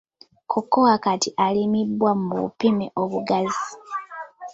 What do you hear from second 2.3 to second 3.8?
bupime obugazi.